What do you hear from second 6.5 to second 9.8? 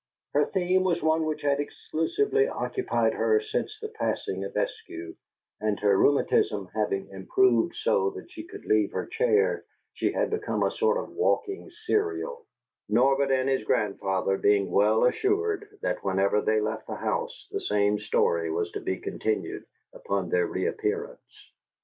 having improved so that she could leave her chair,